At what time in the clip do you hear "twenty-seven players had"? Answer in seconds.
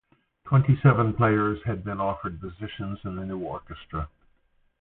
0.45-1.83